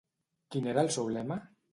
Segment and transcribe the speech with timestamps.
[0.55, 1.37] Quin era el seu lema?